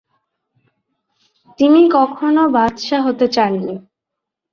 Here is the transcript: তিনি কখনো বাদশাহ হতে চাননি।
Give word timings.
তিনি 1.59 1.81
কখনো 1.95 2.41
বাদশাহ 2.55 3.01
হতে 3.07 3.25
চাননি। 3.35 3.75